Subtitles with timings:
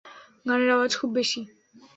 [0.45, 1.41] গানের আওয়াজ খুব বেশী।